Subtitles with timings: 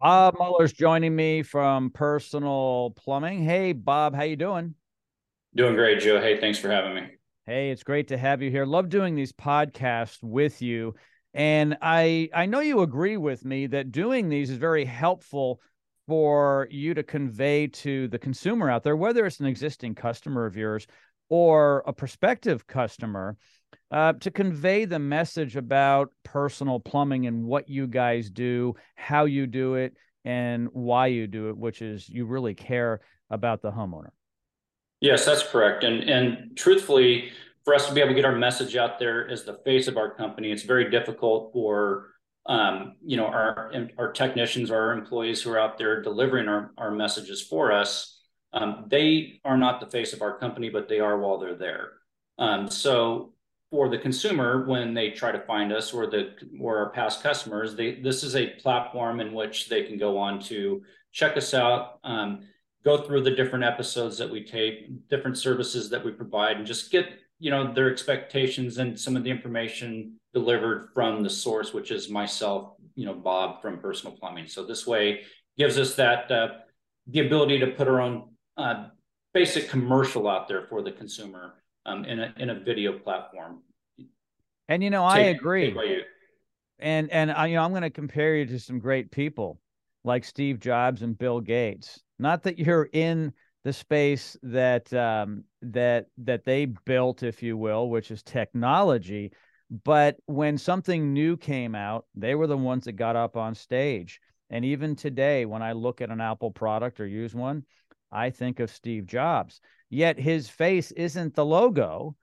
[0.00, 3.42] Bob Muller's joining me from Personal Plumbing.
[3.42, 4.76] Hey, Bob, how you doing?
[5.56, 6.20] Doing great, Joe.
[6.20, 7.08] Hey, thanks for having me.
[7.46, 8.64] Hey, it's great to have you here.
[8.64, 10.94] Love doing these podcasts with you.
[11.34, 15.60] And I I know you agree with me that doing these is very helpful
[16.06, 20.56] for you to convey to the consumer out there, whether it's an existing customer of
[20.56, 20.86] yours
[21.28, 23.36] or a prospective customer,
[23.90, 29.46] uh, to convey the message about personal plumbing and what you guys do, how you
[29.46, 29.94] do it,
[30.24, 34.10] and why you do it, which is you really care about the homeowner.
[35.00, 35.84] Yes, that's correct.
[35.84, 37.30] And and truthfully,
[37.64, 39.96] for us to be able to get our message out there as the face of
[39.96, 42.08] our company, it's very difficult for
[42.46, 46.90] um, you know our our technicians, our employees who are out there delivering our, our
[46.90, 48.20] messages for us.
[48.52, 51.90] Um, they are not the face of our company, but they are while they're there.
[52.38, 53.34] Um, so
[53.70, 57.74] for the consumer when they try to find us or the or our past customers
[57.74, 60.82] they this is a platform in which they can go on to
[61.12, 62.40] check us out um,
[62.84, 66.90] go through the different episodes that we tape different services that we provide and just
[66.90, 67.06] get
[67.38, 72.08] you know their expectations and some of the information delivered from the source which is
[72.08, 74.48] myself you know bob from personal plumbing.
[74.48, 75.20] So this way
[75.56, 76.48] gives us that uh,
[77.06, 78.88] the ability to put our own uh,
[79.32, 81.54] basic commercial out there for the consumer
[81.86, 83.62] um, in a in a video platform.
[84.68, 85.74] And you know, take, I agree.
[86.78, 89.60] And and I, you know, I'm going to compare you to some great people
[90.04, 92.00] like Steve Jobs and Bill Gates.
[92.18, 93.32] Not that you're in
[93.64, 99.32] the space that um, that that they built, if you will, which is technology.
[99.84, 104.20] But when something new came out, they were the ones that got up on stage.
[104.50, 107.64] And even today, when I look at an Apple product or use one,
[108.10, 109.60] I think of Steve Jobs.
[109.90, 112.16] Yet his face isn't the logo,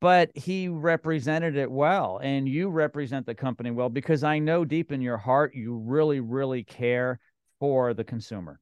[0.00, 2.20] but he represented it well.
[2.22, 6.20] And you represent the company well because I know deep in your heart you really,
[6.20, 7.18] really care
[7.58, 8.60] for the consumer.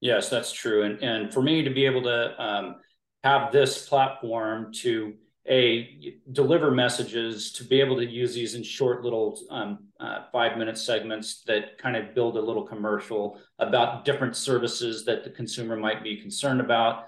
[0.00, 0.82] Yes, that's true.
[0.82, 2.76] And and for me to be able to um,
[3.22, 5.14] have this platform to
[5.48, 10.56] a deliver messages to be able to use these in short little um, uh, five
[10.56, 15.76] minute segments that kind of build a little commercial about different services that the consumer
[15.76, 17.06] might be concerned about.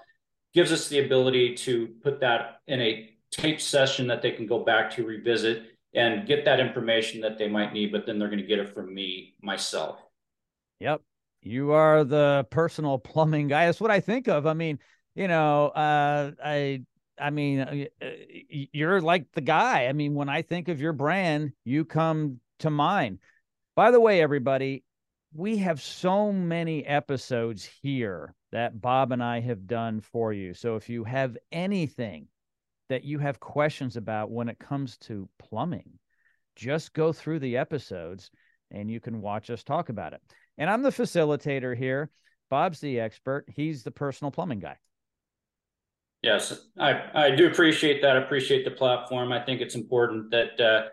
[0.53, 4.63] Gives us the ability to put that in a tape session that they can go
[4.63, 8.41] back to revisit and get that information that they might need but then they're going
[8.41, 9.99] to get it from me myself.
[10.79, 11.01] Yep.
[11.41, 13.65] You are the personal plumbing guy.
[13.65, 14.45] That's what i think of.
[14.45, 14.79] I mean
[15.15, 16.81] you know uh, i
[17.19, 18.09] I mean, uh, uh,
[18.49, 19.87] you're like the guy.
[19.87, 23.19] I mean, when I think of your brand, you come to mind.
[23.75, 24.83] By the way, everybody,
[25.33, 30.53] we have so many episodes here that Bob and I have done for you.
[30.53, 32.27] So if you have anything
[32.89, 35.99] that you have questions about when it comes to plumbing,
[36.55, 38.31] just go through the episodes
[38.71, 40.21] and you can watch us talk about it.
[40.57, 42.09] And I'm the facilitator here.
[42.49, 43.45] Bob's the expert.
[43.47, 44.77] He's the personal plumbing guy.
[46.23, 48.15] Yes, I, I do appreciate that.
[48.15, 49.31] I appreciate the platform.
[49.31, 50.89] I think it's important that uh,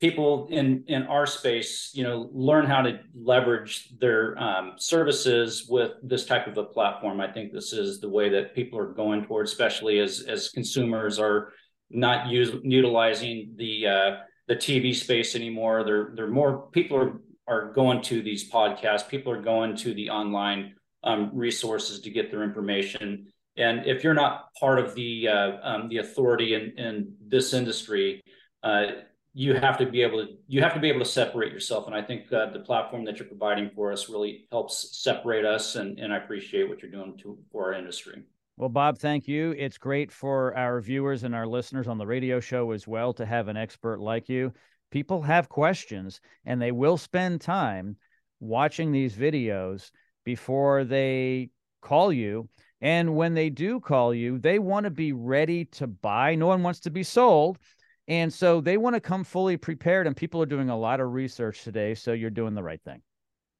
[0.00, 5.92] people in in our space, you know, learn how to leverage their um, services with
[6.02, 7.20] this type of a platform.
[7.20, 11.18] I think this is the way that people are going towards, especially as as consumers
[11.20, 11.52] are
[11.90, 14.10] not use, utilizing the uh,
[14.48, 15.84] the TV space anymore.
[15.84, 19.08] They're they're more people are are going to these podcasts.
[19.08, 20.74] People are going to the online
[21.04, 25.88] um, resources to get their information and if you're not part of the uh, um,
[25.88, 28.22] the authority in, in this industry,
[28.62, 28.86] uh,
[29.32, 31.86] you have to be able to you have to be able to separate yourself.
[31.86, 35.76] And I think uh, the platform that you're providing for us really helps separate us.
[35.76, 38.22] And, and I appreciate what you're doing to, for our industry.
[38.56, 39.52] Well, Bob, thank you.
[39.58, 43.26] It's great for our viewers and our listeners on the radio show as well to
[43.26, 44.52] have an expert like you.
[44.92, 47.96] People have questions and they will spend time
[48.38, 49.90] watching these videos
[50.24, 51.50] before they
[51.82, 52.48] call you
[52.80, 56.34] and when they do call you, they want to be ready to buy.
[56.34, 57.58] No one wants to be sold.
[58.06, 60.06] And so they want to come fully prepared.
[60.06, 61.94] And people are doing a lot of research today.
[61.94, 63.00] So you're doing the right thing.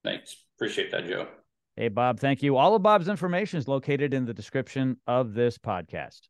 [0.02, 0.36] Thanks.
[0.56, 1.28] Appreciate that, Joe.
[1.76, 2.56] Hey, Bob, thank you.
[2.56, 6.28] All of Bob's information is located in the description of this podcast.